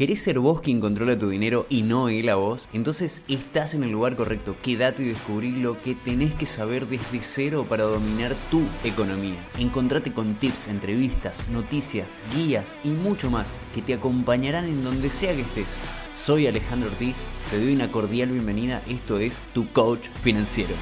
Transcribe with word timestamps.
¿Querés 0.00 0.22
ser 0.22 0.38
vos 0.38 0.62
quien 0.62 0.80
controla 0.80 1.18
tu 1.18 1.28
dinero 1.28 1.66
y 1.68 1.82
no 1.82 2.08
él 2.08 2.30
a 2.30 2.34
vos? 2.36 2.70
Entonces 2.72 3.20
estás 3.28 3.74
en 3.74 3.84
el 3.84 3.90
lugar 3.90 4.16
correcto. 4.16 4.56
Quédate 4.62 5.02
y 5.02 5.08
descubrí 5.08 5.50
lo 5.50 5.82
que 5.82 5.94
tenés 5.94 6.32
que 6.32 6.46
saber 6.46 6.88
desde 6.88 7.20
cero 7.20 7.66
para 7.68 7.84
dominar 7.84 8.34
tu 8.50 8.62
economía. 8.82 9.36
Encontrate 9.58 10.14
con 10.14 10.36
tips, 10.36 10.68
entrevistas, 10.68 11.48
noticias, 11.50 12.24
guías 12.34 12.76
y 12.82 12.88
mucho 12.88 13.30
más 13.30 13.52
que 13.74 13.82
te 13.82 13.92
acompañarán 13.92 14.70
en 14.70 14.82
donde 14.82 15.10
sea 15.10 15.34
que 15.34 15.42
estés. 15.42 15.82
Soy 16.14 16.46
Alejandro 16.46 16.88
Ortiz, 16.88 17.20
te 17.50 17.60
doy 17.60 17.74
una 17.74 17.92
cordial 17.92 18.30
bienvenida. 18.30 18.82
Esto 18.88 19.18
es 19.18 19.38
tu 19.52 19.70
coach 19.70 20.08
financiero. 20.22 20.76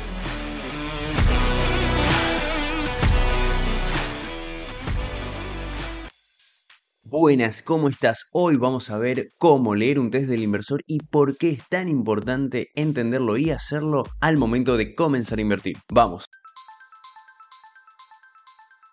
Buenas, 7.10 7.62
¿cómo 7.62 7.88
estás? 7.88 8.26
Hoy 8.32 8.56
vamos 8.56 8.90
a 8.90 8.98
ver 8.98 9.32
cómo 9.38 9.74
leer 9.74 9.98
un 9.98 10.10
test 10.10 10.28
del 10.28 10.42
inversor 10.42 10.82
y 10.86 10.98
por 10.98 11.38
qué 11.38 11.52
es 11.52 11.66
tan 11.70 11.88
importante 11.88 12.68
entenderlo 12.74 13.38
y 13.38 13.48
hacerlo 13.48 14.04
al 14.20 14.36
momento 14.36 14.76
de 14.76 14.94
comenzar 14.94 15.38
a 15.38 15.40
invertir. 15.40 15.78
Vamos. 15.90 16.26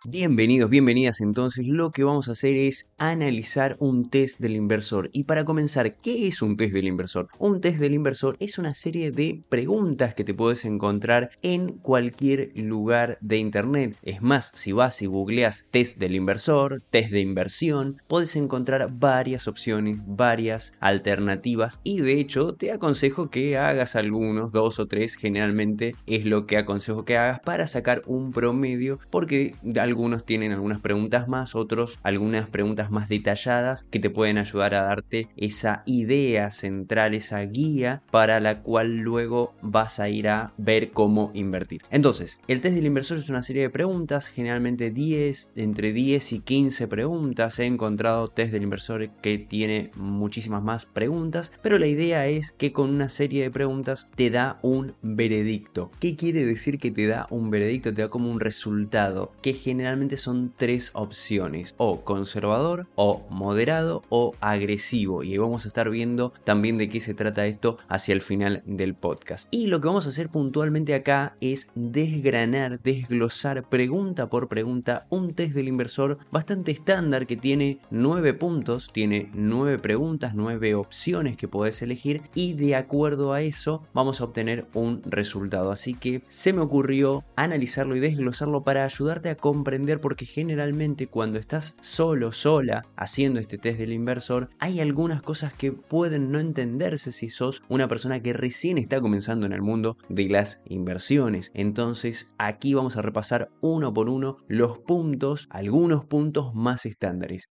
Bienvenidos, 0.08 0.70
bienvenidas 0.70 1.20
entonces. 1.20 1.68
Lo 1.68 1.92
que 1.92 2.04
vamos 2.04 2.30
a 2.30 2.34
hacer 2.34 2.56
es 2.56 2.92
analizar 3.00 3.76
un 3.80 4.08
test 4.12 4.40
del 4.40 4.56
inversor. 4.56 5.10
Y 5.14 5.24
para 5.24 5.46
comenzar, 5.46 5.96
¿qué 5.96 6.28
es 6.28 6.44
un 6.44 6.58
test 6.58 6.74
del 6.74 6.86
inversor? 6.86 7.28
Un 7.40 7.60
test 7.60 7.80
del 7.80 7.96
inversor 7.96 8.38
es 8.40 8.60
una 8.60 8.76
serie 8.76 9.10
de 9.10 9.42
preguntas 9.50 10.14
que 10.14 10.24
te 10.24 10.36
puedes 10.36 10.64
encontrar 10.64 11.32
en 11.42 11.80
cualquier 11.80 12.52
lugar 12.54 13.18
de 13.20 13.38
internet. 13.38 13.98
Es 14.04 14.22
más, 14.22 14.52
si 14.54 14.74
vas 14.74 15.02
y 15.02 15.08
googleas 15.08 15.66
test 15.72 15.98
del 15.98 16.14
inversor, 16.14 16.84
test 16.92 17.10
de 17.10 17.22
inversión, 17.22 18.00
puedes 18.08 18.36
encontrar 18.36 18.88
varias 18.94 19.48
opciones, 19.48 19.98
varias 20.06 20.74
alternativas 20.82 21.80
y 21.84 22.02
de 22.02 22.20
hecho 22.20 22.54
te 22.54 22.72
aconsejo 22.72 23.32
que 23.32 23.58
hagas 23.58 23.96
algunos, 23.96 24.52
dos 24.52 24.80
o 24.80 24.86
tres, 24.86 25.16
generalmente 25.16 25.96
es 26.06 26.26
lo 26.26 26.46
que 26.46 26.58
aconsejo 26.58 27.06
que 27.06 27.18
hagas 27.18 27.40
para 27.40 27.66
sacar 27.66 28.04
un 28.06 28.32
promedio 28.32 29.00
porque 29.10 29.56
algunos 29.96 30.26
tienen 30.26 30.52
algunas 30.52 30.82
preguntas 30.82 31.30
más, 31.30 31.56
otros 31.56 32.00
algunas 32.04 32.50
preguntas 32.50 32.92
más 32.92 33.08
detalladas 33.08 33.88
que 33.90 34.02
te 34.02 34.10
pueden 34.10 34.38
ayudar 34.38 34.76
a 34.76 34.82
darte 34.82 35.30
esa 35.38 35.84
idea 35.86 36.52
central, 36.52 37.14
esa 37.14 37.40
guía 37.44 38.04
para 38.12 38.42
la 38.42 38.62
cual 38.62 38.98
luego 38.98 39.54
vas 39.62 40.02
a 40.02 40.10
ir 40.10 40.28
a 40.28 40.52
ver 40.58 40.92
cómo 40.92 41.32
invertir. 41.34 41.82
Entonces, 41.92 42.42
el 42.50 42.60
test 42.60 42.76
del 42.76 42.88
inversor 42.88 43.20
es 43.20 43.30
una 43.30 43.42
serie 43.42 43.62
de 43.62 43.70
preguntas, 43.70 44.28
generalmente 44.28 44.92
10, 44.92 45.54
entre 45.56 45.94
10 45.94 46.34
y 46.34 46.40
15 46.40 46.90
preguntas. 46.90 47.58
He 47.60 47.66
encontrado 47.66 48.28
test 48.28 48.52
del 48.52 48.64
inversor 48.64 49.10
que 49.22 49.38
tiene 49.38 49.92
muchísimas 49.96 50.62
más 50.62 50.86
preguntas, 50.86 51.54
pero 51.62 51.80
la 51.80 51.88
idea 51.88 52.28
es 52.28 52.52
que 52.52 52.74
con 52.74 52.90
una 52.90 53.08
serie 53.08 53.44
de 53.44 53.52
preguntas 53.52 54.10
te 54.16 54.30
da 54.30 54.60
un 54.62 54.94
veredicto. 55.02 55.90
¿Qué 56.02 56.18
quiere 56.18 56.46
decir 56.46 56.80
que 56.80 56.92
te 56.92 57.08
da 57.08 57.28
un 57.30 57.50
veredicto? 57.50 57.94
Te 57.94 58.02
da 58.02 58.10
como 58.10 58.30
un 58.30 58.42
resultado 58.42 59.32
que 59.42 59.54
genera 59.54 59.85
generalmente 59.86 60.18
son 60.18 60.52
tres 60.58 60.90
opciones, 60.96 61.76
o 61.78 62.02
conservador, 62.02 62.88
o 62.96 63.24
moderado, 63.30 64.02
o 64.10 64.34
agresivo. 64.42 65.22
Y 65.22 65.38
vamos 65.38 65.66
a 65.66 65.68
estar 65.68 65.92
viendo 65.92 66.34
también 66.44 66.80
de 66.80 66.90
qué 66.90 67.00
se 67.00 67.14
trata 67.14 67.46
esto 67.46 67.78
hacia 67.88 68.14
el 68.14 68.24
final 68.24 68.64
del 68.66 68.96
podcast. 68.96 69.48
Y 69.52 69.68
lo 69.68 69.80
que 69.80 69.88
vamos 69.88 70.08
a 70.08 70.10
hacer 70.10 70.30
puntualmente 70.30 70.96
acá 70.96 71.36
es 71.40 71.68
desgranar, 71.76 72.82
desglosar 72.82 73.70
pregunta 73.70 74.28
por 74.28 74.48
pregunta 74.48 75.06
un 75.12 75.36
test 75.36 75.54
del 75.54 75.68
inversor 75.68 76.18
bastante 76.32 76.72
estándar 76.72 77.28
que 77.28 77.38
tiene 77.38 77.78
nueve 77.92 78.34
puntos, 78.34 78.90
tiene 78.92 79.30
nueve 79.36 79.78
preguntas, 79.78 80.34
nueve 80.34 80.74
opciones 80.74 81.38
que 81.38 81.48
podés 81.48 81.80
elegir 81.84 82.24
y 82.34 82.54
de 82.54 82.76
acuerdo 82.76 83.34
a 83.34 83.44
eso 83.44 83.84
vamos 83.94 84.20
a 84.20 84.24
obtener 84.24 84.66
un 84.74 85.04
resultado. 85.06 85.70
Así 85.70 85.94
que 85.94 86.24
se 86.26 86.54
me 86.54 86.62
ocurrió 86.62 87.24
analizarlo 87.36 87.96
y 87.96 88.00
desglosarlo 88.00 88.64
para 88.64 88.84
ayudarte 88.84 89.30
a 89.30 89.36
comprender 89.36 89.75
porque 90.02 90.26
generalmente 90.26 91.08
cuando 91.08 91.38
estás 91.38 91.76
solo, 91.82 92.32
sola, 92.32 92.86
haciendo 92.96 93.40
este 93.40 93.58
test 93.58 93.78
del 93.78 93.92
inversor, 93.92 94.50
hay 94.58 94.80
algunas 94.80 95.22
cosas 95.22 95.54
que 95.54 95.74
pueden 95.74 96.32
no 96.32 96.40
entenderse 96.40 97.12
si 97.12 97.30
sos 97.30 97.62
una 97.68 97.88
persona 97.88 98.22
que 98.22 98.34
recién 98.34 98.78
está 98.78 99.02
comenzando 99.02 99.46
en 99.46 99.54
el 99.54 99.62
mundo 99.62 99.98
de 100.08 100.30
las 100.30 100.62
inversiones. 100.66 101.52
Entonces 101.54 102.32
aquí 102.38 102.74
vamos 102.74 102.96
a 102.96 103.02
repasar 103.02 103.50
uno 103.62 103.94
por 103.94 104.10
uno 104.10 104.38
los 104.48 104.78
puntos, 104.78 105.48
algunos 105.50 106.06
puntos 106.06 106.56
más 106.56 106.86
estándares. 106.86 107.50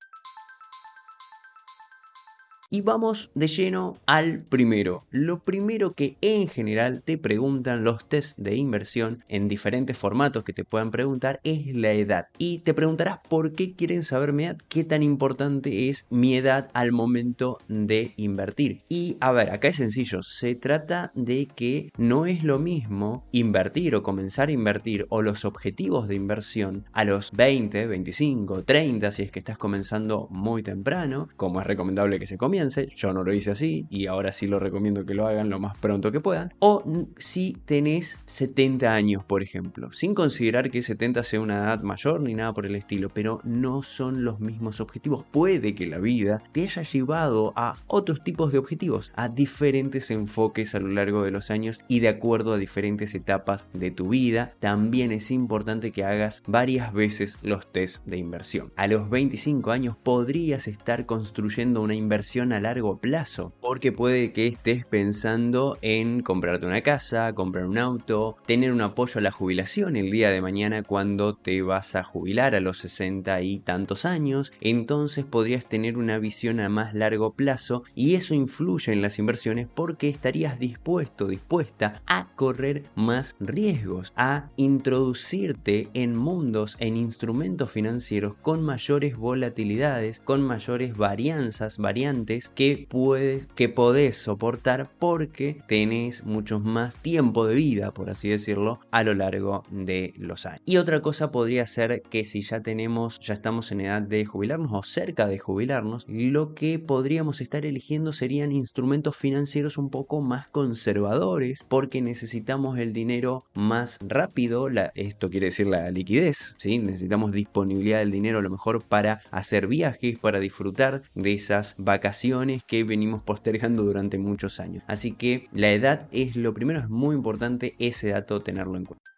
Y 2.74 2.80
vamos 2.80 3.32
de 3.36 3.50
lleno 3.50 3.98
al 4.06 4.44
primero. 4.44 5.04
Lo 5.12 5.44
primero 5.44 5.92
que 5.92 6.16
en 6.22 6.48
general 6.48 7.02
te 7.04 7.18
preguntan 7.18 7.84
los 7.84 8.08
test 8.08 8.38
de 8.38 8.56
inversión 8.56 9.26
en 9.28 9.50
diferentes 9.50 9.98
formatos 9.98 10.46
que 10.46 10.54
te 10.54 10.64
puedan 10.64 10.90
preguntar 10.90 11.42
es 11.44 11.76
la 11.76 11.92
edad. 11.92 12.28
Y 12.38 12.60
te 12.60 12.74
preguntarás 12.74 13.20
por 13.28 13.52
qué 13.52 13.76
quieren 13.76 14.04
saber 14.04 14.32
mi 14.32 14.46
edad, 14.46 14.58
qué 14.70 14.86
tan 14.86 15.04
importante 15.04 15.90
es 15.90 16.08
mi 16.10 16.38
edad 16.38 16.72
al 16.74 16.94
momento 16.94 17.58
de 17.68 18.14
invertir. 18.16 18.84
Y 18.88 19.18
a 19.20 19.34
ver, 19.34 19.50
acá 19.50 19.68
es 19.68 19.76
sencillo, 19.76 20.24
se 20.24 20.56
trata 20.56 21.12
de 21.14 21.48
que 21.48 21.90
no 21.98 22.26
es 22.26 22.42
lo 22.42 22.58
mismo 22.58 23.28
invertir 23.34 23.96
o 23.96 24.02
comenzar 24.02 24.48
a 24.48 24.54
invertir 24.54 25.08
o 25.10 25.22
los 25.22 25.44
objetivos 25.44 26.08
de 26.08 26.16
inversión 26.16 26.86
a 26.94 27.04
los 27.04 27.32
20, 27.34 27.86
25, 27.86 28.64
30 28.64 29.12
si 29.12 29.24
es 29.24 29.32
que 29.34 29.40
estás 29.40 29.58
comenzando 29.58 30.30
muy 30.30 30.64
temprano, 30.64 31.28
como 31.36 31.60
es 31.60 31.68
recomendable 31.68 32.18
que 32.18 32.28
se 32.28 32.38
comience 32.38 32.61
yo 32.70 33.14
no 33.14 33.24
lo 33.24 33.34
hice 33.34 33.52
así 33.52 33.86
y 33.90 34.08
ahora 34.08 34.32
sí 34.32 34.48
lo 34.48 34.60
recomiendo 34.60 35.06
que 35.06 35.14
lo 35.14 35.28
hagan 35.28 35.50
lo 35.50 35.60
más 35.60 35.78
pronto 35.78 36.12
que 36.12 36.20
puedan, 36.20 36.54
o 36.60 36.84
si 37.18 37.58
tenés 37.66 38.20
70 38.26 38.94
años, 38.94 39.24
por 39.24 39.44
ejemplo, 39.44 39.92
sin 39.92 40.14
considerar 40.14 40.70
que 40.70 40.82
70 40.82 41.24
sea 41.24 41.42
una 41.42 41.64
edad 41.64 41.82
mayor 41.82 42.22
ni 42.22 42.34
nada 42.34 42.54
por 42.54 42.66
el 42.66 42.76
estilo, 42.76 43.10
pero 43.10 43.40
no 43.44 43.84
son 43.84 44.24
los 44.24 44.40
mismos 44.40 44.82
objetivos. 44.82 45.26
Puede 45.32 45.76
que 45.76 45.88
la 45.88 46.00
vida 46.00 46.44
te 46.52 46.64
haya 46.64 46.82
llevado 46.84 47.54
a 47.56 47.76
otros 47.88 48.24
tipos 48.24 48.52
de 48.52 48.60
objetivos, 48.60 49.12
a 49.16 49.30
diferentes 49.30 50.12
enfoques 50.12 50.76
a 50.76 50.80
lo 50.80 50.90
largo 50.90 51.24
de 51.24 51.32
los 51.32 51.52
años 51.52 51.80
y 51.88 52.00
de 52.00 52.10
acuerdo 52.10 52.54
a 52.54 52.58
diferentes 52.58 53.16
etapas 53.16 53.70
de 53.74 53.92
tu 53.92 54.10
vida, 54.10 54.54
también 54.60 55.12
es 55.12 55.32
importante 55.32 55.92
que 55.92 56.04
hagas 56.04 56.44
varias 56.48 56.94
veces 56.94 57.38
los 57.42 57.72
test 57.72 58.06
de 58.06 58.18
inversión. 58.18 58.72
A 58.76 58.88
los 58.88 59.10
25 59.10 59.72
años 59.72 59.96
podrías 60.02 60.68
estar 60.68 61.06
construyendo 61.06 61.82
una 61.82 61.96
inversión 61.96 62.51
a 62.54 62.60
largo 62.60 63.00
plazo, 63.00 63.54
porque 63.62 63.92
puede 63.92 64.32
que 64.32 64.48
estés 64.48 64.86
pensando 64.86 65.78
en 65.82 66.22
comprarte 66.22 66.66
una 66.66 66.82
casa, 66.82 67.34
comprar 67.34 67.66
un 67.66 67.78
auto, 67.78 68.38
tener 68.46 68.72
un 68.72 68.82
apoyo 68.82 69.20
a 69.20 69.22
la 69.22 69.32
jubilación 69.32 69.96
el 69.96 70.12
día 70.12 70.30
de 70.30 70.42
mañana 70.42 70.84
cuando 70.84 71.36
te 71.36 71.62
vas 71.62 71.96
a 71.96 72.04
jubilar 72.04 72.56
a 72.56 72.60
los 72.60 72.80
60 72.80 73.42
y 73.42 73.60
tantos 73.60 74.06
años, 74.06 74.52
entonces 74.62 75.26
podrías 75.26 75.66
tener 75.66 75.98
una 75.98 76.20
visión 76.20 76.60
a 76.60 76.70
más 76.70 76.94
largo 76.94 77.34
plazo 77.34 77.84
y 77.96 78.16
eso 78.16 78.34
influye 78.34 78.92
en 78.92 79.02
las 79.02 79.20
inversiones 79.20 79.68
porque 79.74 80.10
estarías 80.10 80.60
dispuesto, 80.60 81.28
dispuesta 81.28 82.02
a 82.06 82.28
correr 82.36 82.84
más 82.96 83.36
riesgos, 83.40 84.14
a 84.16 84.50
introducirte 84.56 85.90
en 85.94 86.18
mundos, 86.18 86.78
en 86.80 86.98
instrumentos 86.98 87.72
financieros 87.72 88.36
con 88.42 88.62
mayores 88.64 89.18
volatilidades, 89.18 90.20
con 90.20 90.42
mayores 90.42 90.96
varianzas, 90.98 91.78
variantes 91.78 92.41
que, 92.50 92.88
puedes, 92.90 93.48
que 93.56 93.70
podés 93.70 94.18
soportar 94.18 94.90
porque 95.00 95.62
tenés 95.68 96.24
mucho 96.24 96.60
más 96.60 96.98
tiempo 96.98 97.46
de 97.46 97.56
vida, 97.56 97.92
por 97.92 98.10
así 98.10 98.30
decirlo, 98.30 98.80
a 98.92 99.04
lo 99.04 99.14
largo 99.14 99.64
de 99.70 100.14
los 100.18 100.46
años. 100.46 100.62
Y 100.66 100.78
otra 100.78 101.02
cosa 101.02 101.32
podría 101.32 101.66
ser 101.66 102.02
que 102.04 102.24
si 102.24 102.42
ya 102.42 102.62
tenemos, 102.62 103.20
ya 103.20 103.34
estamos 103.34 103.72
en 103.72 103.82
edad 103.82 104.02
de 104.02 104.26
jubilarnos 104.26 104.72
o 104.74 104.84
cerca 104.84 105.28
de 105.28 105.40
jubilarnos, 105.40 106.06
lo 106.08 106.54
que 106.54 106.80
podríamos 106.80 107.42
estar 107.42 107.66
eligiendo 107.66 108.14
serían 108.14 108.52
instrumentos 108.52 109.16
financieros 109.16 109.78
un 109.78 109.90
poco 109.90 110.22
más 110.22 110.48
conservadores 110.50 111.66
porque 111.68 112.02
necesitamos 112.02 112.80
el 112.80 112.94
dinero 112.94 113.46
más 113.54 114.00
rápido, 114.02 114.68
esto 114.96 115.30
quiere 115.30 115.48
decir 115.48 115.68
la 115.68 115.90
liquidez, 115.92 116.56
necesitamos 116.64 117.32
disponibilidad 117.32 118.00
del 118.00 118.12
dinero 118.12 118.40
a 118.40 118.42
lo 118.42 118.50
mejor 118.50 118.84
para 118.84 119.22
hacer 119.32 119.68
viajes, 119.68 120.18
para 120.20 120.40
disfrutar 120.40 121.02
de 121.16 121.34
esas 121.34 121.76
vacaciones 121.78 122.21
que 122.68 122.84
venimos 122.84 123.24
postergando 123.24 123.84
durante 123.84 124.18
muchos 124.20 124.60
años. 124.60 124.84
Así 124.88 125.14
que 125.14 125.48
la 125.52 125.72
edad 125.72 126.08
es 126.12 126.36
lo 126.36 126.54
primero, 126.54 126.80
es 126.80 126.90
muy 126.90 127.16
importante 127.16 127.76
ese 127.80 128.10
dato 128.10 128.42
tenerlo 128.42 128.78
en 128.78 128.86
cuenta. 128.86 129.11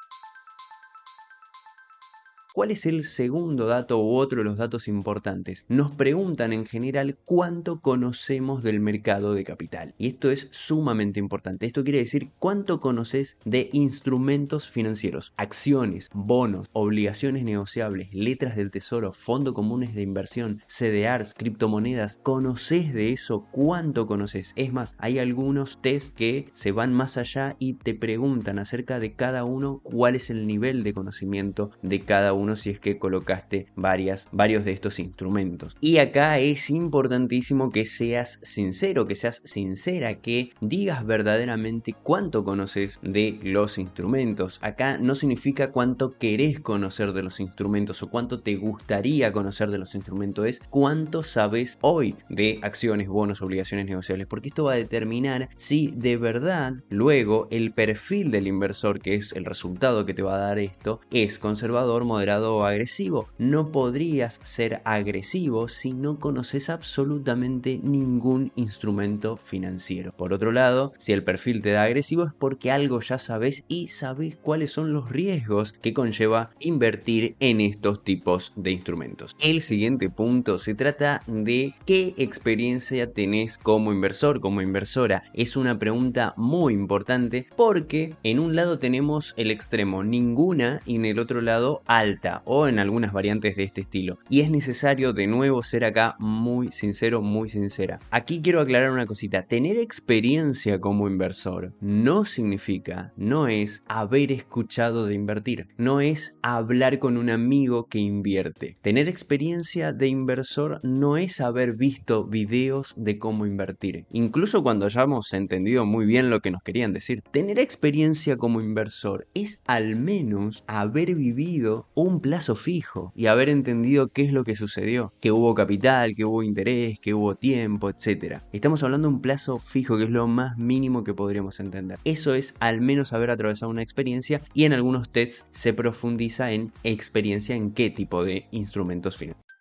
¿Cuál 2.54 2.70
es 2.70 2.86
el 2.86 3.04
segundo 3.04 3.66
dato 3.66 3.98
u 3.98 4.16
otro 4.16 4.38
de 4.38 4.44
los 4.44 4.58
datos 4.58 4.88
importantes? 4.88 5.66
Nos 5.70 5.90
preguntan 5.90 6.54
en 6.54 6.68
general 6.68 7.18
cuánto 7.26 7.82
conocemos 7.82 8.62
del 8.62 8.80
mercado 8.80 9.34
de 9.34 9.44
capital. 9.44 9.96
Y 9.98 10.06
esto 10.10 10.30
es 10.30 10.50
sumamente 10.52 11.20
importante. 11.20 11.66
Esto 11.66 11.84
quiere 11.84 11.98
decir 11.98 12.30
cuánto 12.38 12.80
conoces 12.80 13.40
de 13.44 13.72
instrumentos 13.74 14.70
financieros, 14.70 15.34
acciones, 15.36 16.10
bonos, 16.14 16.70
obligaciones 16.74 17.44
negociables, 17.44 18.14
letras 18.14 18.56
del 18.56 18.70
tesoro, 18.70 19.14
fondos 19.14 19.56
comunes 19.56 19.96
de 19.96 20.04
inversión, 20.04 20.62
CDRs, 20.68 21.34
criptomonedas. 21.34 22.20
¿Conoces 22.22 22.94
de 22.94 23.14
eso? 23.14 23.48
¿Cuánto 23.50 24.06
conoces? 24.06 24.54
Es 24.56 24.72
más, 24.72 24.96
hay 25.00 25.18
algunos 25.18 25.82
test 25.82 26.16
que 26.16 26.52
se 26.54 26.72
van 26.72 26.94
más 26.94 27.18
allá 27.18 27.56
y 27.58 27.74
te 27.74 27.96
preguntan 27.96 28.60
acerca 28.60 29.00
de 29.00 29.16
cada 29.16 29.44
uno 29.44 29.82
cuál 29.82 30.14
es 30.14 30.30
el 30.30 30.46
nivel 30.46 30.84
de 30.84 30.94
conocimiento 30.94 31.72
de 31.82 32.02
cada 32.02 32.34
uno 32.34 32.43
si 32.56 32.70
es 32.70 32.80
que 32.80 32.98
colocaste 32.98 33.68
varias, 33.76 34.28
varios 34.32 34.66
de 34.66 34.72
estos 34.72 35.00
instrumentos. 35.00 35.76
Y 35.82 35.98
acá 35.98 36.40
es 36.40 36.70
importantísimo 36.70 37.72
que 37.72 37.86
seas 37.86 38.40
sincero, 38.44 39.08
que 39.08 39.16
seas 39.16 39.42
sincera, 39.46 40.22
que 40.22 40.52
digas 40.62 41.06
verdaderamente 41.06 41.94
cuánto 42.04 42.44
conoces 42.44 43.00
de 43.02 43.40
los 43.44 43.78
instrumentos. 43.78 44.60
Acá 44.62 44.98
no 44.98 45.16
significa 45.16 45.72
cuánto 45.72 46.18
querés 46.18 46.60
conocer 46.60 47.14
de 47.14 47.24
los 47.24 47.40
instrumentos 47.40 48.04
o 48.04 48.10
cuánto 48.10 48.40
te 48.40 48.56
gustaría 48.56 49.32
conocer 49.32 49.70
de 49.70 49.78
los 49.78 49.96
instrumentos, 49.96 50.46
es 50.46 50.62
cuánto 50.70 51.24
sabes 51.24 51.78
hoy 51.82 52.16
de 52.30 52.60
acciones, 52.62 53.08
bonos, 53.08 53.42
obligaciones 53.42 53.86
negociables, 53.86 54.28
porque 54.28 54.50
esto 54.50 54.66
va 54.66 54.74
a 54.74 54.78
determinar 54.78 55.50
si 55.56 55.92
de 55.96 56.18
verdad 56.18 56.74
luego 56.90 57.48
el 57.52 57.72
perfil 57.72 58.32
del 58.32 58.48
inversor, 58.48 59.00
que 59.00 59.16
es 59.16 59.34
el 59.34 59.46
resultado 59.46 60.06
que 60.06 60.14
te 60.14 60.24
va 60.24 60.36
a 60.36 60.40
dar 60.40 60.60
esto, 60.60 61.02
es 61.12 61.40
conservador, 61.40 62.06
moderado 62.06 62.33
agresivo. 62.66 63.28
No 63.38 63.72
podrías 63.72 64.40
ser 64.44 64.82
agresivo 64.86 65.68
si 65.68 65.94
no 65.94 66.20
conoces 66.20 66.70
absolutamente 66.70 67.80
ningún 67.82 68.52
instrumento 68.56 69.38
financiero. 69.38 70.12
Por 70.16 70.34
otro 70.34 70.52
lado, 70.52 70.94
si 70.98 71.14
el 71.14 71.24
perfil 71.24 71.62
te 71.62 71.72
da 71.72 71.84
agresivo 71.84 72.26
es 72.26 72.34
porque 72.38 72.72
algo 72.72 73.00
ya 73.02 73.18
sabes 73.18 73.64
y 73.68 73.88
sabes 73.88 74.38
cuáles 74.42 74.72
son 74.72 74.94
los 74.94 75.10
riesgos 75.10 75.74
que 75.74 75.94
conlleva 75.94 76.52
invertir 76.60 77.36
en 77.40 77.62
estos 77.62 78.04
tipos 78.04 78.54
de 78.56 78.72
instrumentos. 78.72 79.36
El 79.40 79.62
siguiente 79.62 80.10
punto 80.10 80.58
se 80.60 80.76
trata 80.76 81.22
de 81.28 81.74
qué 81.86 82.14
experiencia 82.18 83.12
tenés 83.12 83.58
como 83.58 83.92
inversor, 83.92 84.40
como 84.40 84.62
inversora. 84.62 85.24
Es 85.34 85.56
una 85.56 85.78
pregunta 85.78 86.34
muy 86.38 86.74
importante 86.74 87.48
porque 87.56 88.16
en 88.24 88.40
un 88.40 88.56
lado 88.56 88.80
tenemos 88.80 89.34
el 89.38 89.52
extremo 89.52 90.04
ninguna 90.04 90.82
y 90.86 90.96
en 90.96 91.06
el 91.06 91.20
otro 91.20 91.42
lado 91.42 91.82
alta 91.86 92.23
o 92.46 92.68
en 92.68 92.80
algunas 92.80 93.14
variantes 93.14 93.56
de 93.56 93.64
este 93.64 93.82
estilo. 93.82 94.20
Y 94.30 94.42
es 94.42 94.50
necesario 94.50 95.14
de 95.14 95.28
nuevo 95.28 95.64
ser 95.64 95.84
acá 95.84 96.16
muy 96.20 96.72
sincero, 96.72 97.22
muy 97.22 97.50
sincera. 97.50 98.00
Aquí 98.12 98.42
quiero 98.42 98.62
aclarar 98.62 98.92
una 98.92 99.06
cosita. 99.06 99.44
Tener 99.44 99.78
experiencia 99.78 100.80
como 100.80 101.08
inversor 101.08 101.74
no 101.82 102.26
significa, 102.26 103.12
no 103.18 103.48
es 103.48 103.84
haber 103.88 104.32
escuchado 104.32 105.06
de 105.06 105.16
invertir, 105.16 105.68
no 105.78 106.02
es 106.02 106.38
hablar 106.42 107.00
con 107.00 107.18
un 107.18 107.30
amigo 107.30 107.88
que 107.88 108.00
invierte. 108.00 108.78
Tener 108.82 109.10
experiencia 109.10 109.92
de 109.92 110.08
inversor 110.08 110.80
no 110.84 111.18
es 111.18 111.42
haber 111.42 111.74
visto 111.74 112.26
videos 112.26 112.94
de 112.96 113.20
cómo 113.20 113.46
invertir. 113.46 114.06
Incluso 114.12 114.64
cuando 114.64 114.86
hayamos 114.86 115.34
entendido 115.34 115.86
muy 115.86 116.06
bien 116.06 116.30
lo 116.30 116.40
que 116.40 116.52
nos 116.52 116.64
querían 116.64 116.94
decir. 116.94 117.22
Tener 117.32 117.60
experiencia 117.60 118.38
como 118.38 118.62
inversor 118.62 119.28
es 119.34 119.62
al 119.66 119.96
menos 119.96 120.64
haber 120.68 121.16
vivido 121.16 121.88
un 121.96 122.13
plazo 122.22 122.56
fijo 122.56 123.12
y 123.16 123.28
haber 123.28 123.50
entendido 123.50 124.08
qué 124.08 124.24
es 124.24 124.34
lo 124.34 124.44
que 124.44 124.56
sucedió, 124.56 125.14
que 125.20 125.32
hubo 125.32 125.54
capital, 125.54 126.16
que 126.16 126.26
hubo 126.26 126.44
interés, 126.44 127.00
que 127.00 127.14
hubo 127.14 127.36
tiempo, 127.36 127.90
etc. 127.90 128.42
Estamos 128.52 128.84
hablando 128.84 129.08
de 129.08 129.16
un 129.16 129.22
plazo 129.22 129.60
fijo 129.60 129.98
que 129.98 130.06
es 130.06 130.10
lo 130.10 130.28
más 130.28 130.58
mínimo 130.58 131.04
que 131.04 131.14
podríamos 131.14 131.60
entender. 131.60 132.00
Eso 132.04 132.34
es 132.34 132.56
al 132.60 132.82
menos 132.82 133.14
haber 133.14 133.30
atravesado 133.30 133.70
una 133.70 133.82
experiencia 133.82 134.42
y 134.54 134.66
en 134.66 134.74
algunos 134.74 135.10
tests 135.10 135.46
se 135.50 135.74
profundiza 135.74 136.52
en 136.52 136.72
experiencia 136.84 137.56
en 137.56 137.72
qué 137.72 137.90
tipo 137.90 138.24
de 138.24 138.46
instrumentos 138.52 139.18
financieros. 139.18 139.53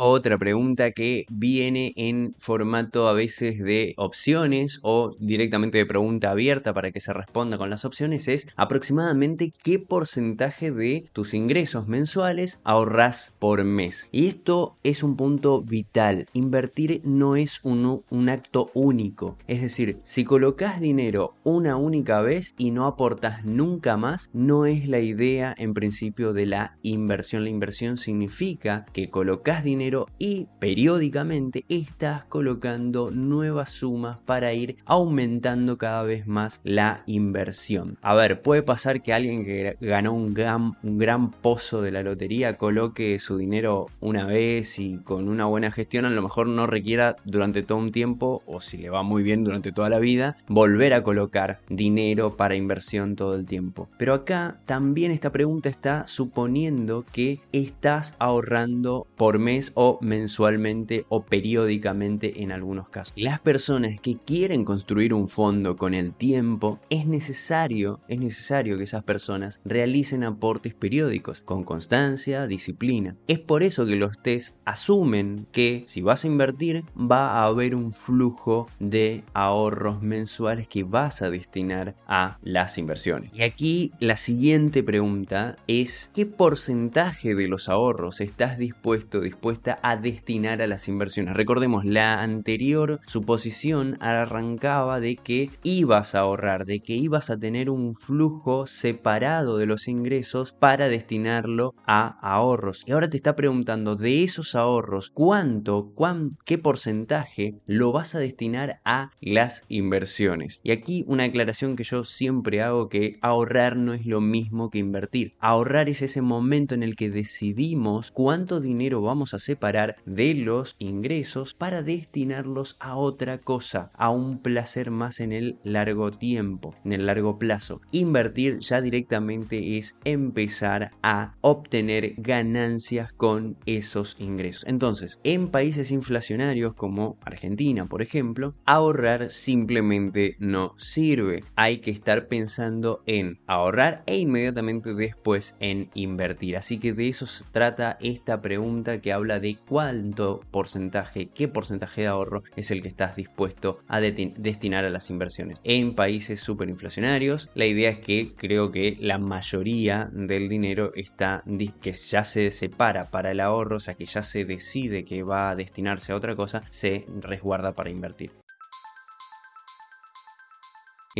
Otra 0.00 0.38
pregunta 0.38 0.92
que 0.92 1.26
viene 1.28 1.92
en 1.96 2.36
formato 2.38 3.08
a 3.08 3.14
veces 3.14 3.58
de 3.58 3.94
opciones 3.96 4.78
o 4.82 5.16
directamente 5.18 5.78
de 5.78 5.86
pregunta 5.86 6.30
abierta 6.30 6.72
para 6.72 6.92
que 6.92 7.00
se 7.00 7.12
responda 7.12 7.58
con 7.58 7.68
las 7.68 7.84
opciones 7.84 8.28
es 8.28 8.46
aproximadamente 8.54 9.52
qué 9.64 9.80
porcentaje 9.80 10.70
de 10.70 11.08
tus 11.12 11.34
ingresos 11.34 11.88
mensuales 11.88 12.60
ahorras 12.62 13.34
por 13.40 13.64
mes. 13.64 14.08
Y 14.12 14.28
esto 14.28 14.76
es 14.84 15.02
un 15.02 15.16
punto 15.16 15.62
vital. 15.62 16.26
Invertir 16.32 17.00
no 17.02 17.34
es 17.34 17.58
un, 17.64 18.04
un 18.08 18.28
acto 18.28 18.70
único. 18.74 19.36
Es 19.48 19.62
decir, 19.62 19.98
si 20.04 20.22
colocas 20.22 20.80
dinero 20.80 21.34
una 21.42 21.74
única 21.74 22.22
vez 22.22 22.54
y 22.56 22.70
no 22.70 22.86
aportas 22.86 23.44
nunca 23.44 23.96
más, 23.96 24.30
no 24.32 24.64
es 24.64 24.86
la 24.86 25.00
idea 25.00 25.56
en 25.58 25.74
principio 25.74 26.32
de 26.32 26.46
la 26.46 26.76
inversión. 26.82 27.42
La 27.42 27.50
inversión 27.50 27.96
significa 27.96 28.86
que 28.92 29.10
colocas 29.10 29.64
dinero 29.64 29.87
y 30.18 30.48
periódicamente 30.58 31.64
estás 31.68 32.24
colocando 32.24 33.10
nuevas 33.10 33.70
sumas 33.70 34.18
para 34.26 34.52
ir 34.52 34.76
aumentando 34.84 35.78
cada 35.78 36.02
vez 36.02 36.26
más 36.26 36.60
la 36.62 37.04
inversión. 37.06 37.96
A 38.02 38.14
ver, 38.14 38.42
puede 38.42 38.62
pasar 38.62 39.02
que 39.02 39.14
alguien 39.14 39.44
que 39.44 39.76
ganó 39.80 40.12
un 40.12 40.34
gran, 40.34 40.76
un 40.82 40.98
gran 40.98 41.30
pozo 41.30 41.80
de 41.80 41.90
la 41.90 42.02
lotería 42.02 42.58
coloque 42.58 43.18
su 43.18 43.38
dinero 43.38 43.86
una 44.00 44.26
vez 44.26 44.78
y 44.78 44.98
con 44.98 45.26
una 45.28 45.46
buena 45.46 45.70
gestión 45.70 46.04
a 46.04 46.10
lo 46.10 46.20
mejor 46.20 46.48
no 46.48 46.66
requiera 46.66 47.16
durante 47.24 47.62
todo 47.62 47.78
un 47.78 47.92
tiempo 47.92 48.42
o 48.46 48.60
si 48.60 48.76
le 48.76 48.90
va 48.90 49.02
muy 49.02 49.22
bien 49.22 49.42
durante 49.42 49.72
toda 49.72 49.88
la 49.88 49.98
vida 49.98 50.36
volver 50.48 50.92
a 50.92 51.02
colocar 51.02 51.60
dinero 51.70 52.36
para 52.36 52.56
inversión 52.56 53.16
todo 53.16 53.34
el 53.34 53.46
tiempo. 53.46 53.88
Pero 53.96 54.12
acá 54.12 54.60
también 54.66 55.12
esta 55.12 55.32
pregunta 55.32 55.70
está 55.70 56.06
suponiendo 56.06 57.06
que 57.10 57.40
estás 57.52 58.16
ahorrando 58.18 59.06
por 59.16 59.38
mes 59.38 59.72
o 59.80 59.96
mensualmente 60.00 61.06
o 61.08 61.24
periódicamente 61.24 62.42
en 62.42 62.50
algunos 62.50 62.88
casos. 62.88 63.12
Las 63.14 63.38
personas 63.38 64.00
que 64.00 64.16
quieren 64.16 64.64
construir 64.64 65.14
un 65.14 65.28
fondo 65.28 65.76
con 65.76 65.94
el 65.94 66.12
tiempo, 66.12 66.80
es 66.90 67.06
necesario, 67.06 68.00
es 68.08 68.18
necesario 68.18 68.76
que 68.76 68.82
esas 68.82 69.04
personas 69.04 69.60
realicen 69.64 70.24
aportes 70.24 70.74
periódicos 70.74 71.42
con 71.42 71.62
constancia, 71.62 72.48
disciplina. 72.48 73.14
Es 73.28 73.38
por 73.38 73.62
eso 73.62 73.86
que 73.86 73.94
los 73.94 74.18
test 74.20 74.58
asumen 74.64 75.46
que 75.52 75.84
si 75.86 76.00
vas 76.00 76.24
a 76.24 76.26
invertir 76.26 76.82
va 76.96 77.34
a 77.34 77.44
haber 77.44 77.76
un 77.76 77.92
flujo 77.92 78.66
de 78.80 79.22
ahorros 79.32 80.02
mensuales 80.02 80.66
que 80.66 80.82
vas 80.82 81.22
a 81.22 81.30
destinar 81.30 81.94
a 82.08 82.38
las 82.42 82.78
inversiones. 82.78 83.30
Y 83.32 83.42
aquí 83.42 83.92
la 84.00 84.16
siguiente 84.16 84.82
pregunta 84.82 85.54
es 85.68 86.10
¿qué 86.14 86.26
porcentaje 86.26 87.36
de 87.36 87.46
los 87.46 87.68
ahorros 87.68 88.20
estás 88.20 88.58
dispuesto, 88.58 89.20
dispuesta 89.20 89.67
a 89.82 89.96
destinar 89.96 90.62
a 90.62 90.66
las 90.66 90.88
inversiones. 90.88 91.34
Recordemos, 91.34 91.84
la 91.84 92.22
anterior 92.22 93.00
suposición 93.06 93.96
arrancaba 94.00 95.00
de 95.00 95.16
que 95.16 95.50
ibas 95.62 96.14
a 96.14 96.20
ahorrar, 96.20 96.64
de 96.64 96.80
que 96.80 96.94
ibas 96.94 97.30
a 97.30 97.38
tener 97.38 97.70
un 97.70 97.94
flujo 97.94 98.66
separado 98.66 99.58
de 99.58 99.66
los 99.66 99.88
ingresos 99.88 100.52
para 100.52 100.88
destinarlo 100.88 101.74
a 101.86 102.18
ahorros. 102.22 102.84
Y 102.86 102.92
ahora 102.92 103.10
te 103.10 103.16
está 103.16 103.36
preguntando 103.36 103.96
de 103.96 104.22
esos 104.22 104.54
ahorros, 104.54 105.10
¿cuánto, 105.10 105.92
cuán, 105.94 106.36
qué 106.44 106.58
porcentaje 106.58 107.54
lo 107.66 107.92
vas 107.92 108.14
a 108.14 108.18
destinar 108.18 108.80
a 108.84 109.10
las 109.20 109.64
inversiones? 109.68 110.60
Y 110.62 110.70
aquí 110.70 111.04
una 111.06 111.24
aclaración 111.24 111.76
que 111.76 111.84
yo 111.84 112.04
siempre 112.04 112.62
hago 112.62 112.88
que 112.88 113.18
ahorrar 113.22 113.76
no 113.76 113.94
es 113.94 114.06
lo 114.06 114.20
mismo 114.20 114.70
que 114.70 114.78
invertir. 114.78 115.34
Ahorrar 115.38 115.88
es 115.88 116.02
ese 116.02 116.22
momento 116.22 116.74
en 116.74 116.82
el 116.82 116.96
que 116.96 117.10
decidimos 117.10 118.10
cuánto 118.10 118.60
dinero 118.60 119.02
vamos 119.02 119.32
a 119.32 119.36
hacer 119.36 119.57
separar 119.58 119.96
de 120.06 120.34
los 120.34 120.76
ingresos 120.78 121.52
para 121.52 121.82
destinarlos 121.82 122.76
a 122.78 122.96
otra 122.96 123.38
cosa, 123.38 123.90
a 123.94 124.08
un 124.10 124.38
placer 124.38 124.92
más 124.92 125.18
en 125.18 125.32
el 125.32 125.58
largo 125.64 126.12
tiempo, 126.12 126.76
en 126.84 126.92
el 126.92 127.06
largo 127.06 127.38
plazo. 127.38 127.80
Invertir 127.90 128.60
ya 128.60 128.80
directamente 128.80 129.76
es 129.76 129.98
empezar 130.04 130.92
a 131.02 131.34
obtener 131.40 132.14
ganancias 132.18 133.12
con 133.12 133.56
esos 133.66 134.16
ingresos. 134.20 134.64
Entonces, 134.68 135.18
en 135.24 135.48
países 135.48 135.90
inflacionarios 135.90 136.74
como 136.74 137.18
Argentina, 137.22 137.86
por 137.86 138.00
ejemplo, 138.00 138.54
ahorrar 138.64 139.28
simplemente 139.28 140.36
no 140.38 140.74
sirve. 140.76 141.42
Hay 141.56 141.78
que 141.78 141.90
estar 141.90 142.28
pensando 142.28 143.02
en 143.06 143.40
ahorrar 143.48 144.04
e 144.06 144.18
inmediatamente 144.18 144.94
después 144.94 145.56
en 145.58 145.90
invertir. 145.94 146.56
Así 146.56 146.78
que 146.78 146.92
de 146.92 147.08
eso 147.08 147.26
se 147.26 147.44
trata 147.50 147.98
esta 148.00 148.40
pregunta 148.40 149.00
que 149.00 149.12
habla 149.12 149.37
de 149.40 149.56
cuánto 149.68 150.40
porcentaje, 150.50 151.28
qué 151.34 151.48
porcentaje 151.48 152.02
de 152.02 152.06
ahorro 152.08 152.42
es 152.56 152.70
el 152.70 152.82
que 152.82 152.88
estás 152.88 153.16
dispuesto 153.16 153.78
a 153.88 154.00
destinar 154.00 154.84
a 154.84 154.90
las 154.90 155.10
inversiones. 155.10 155.60
En 155.64 155.94
países 155.94 156.40
superinflacionarios, 156.40 157.48
la 157.54 157.66
idea 157.66 157.90
es 157.90 157.98
que 157.98 158.34
creo 158.36 158.70
que 158.70 158.96
la 159.00 159.18
mayoría 159.18 160.10
del 160.12 160.48
dinero 160.48 160.92
está 160.94 161.42
que 161.80 161.92
ya 161.92 162.24
se 162.24 162.50
separa 162.50 163.10
para 163.10 163.30
el 163.30 163.40
ahorro, 163.40 163.76
o 163.76 163.80
sea 163.80 163.94
que 163.94 164.06
ya 164.06 164.22
se 164.22 164.44
decide 164.44 165.04
que 165.04 165.22
va 165.22 165.50
a 165.50 165.56
destinarse 165.56 166.12
a 166.12 166.16
otra 166.16 166.36
cosa, 166.36 166.62
se 166.70 167.06
resguarda 167.20 167.72
para 167.72 167.90
invertir. 167.90 168.30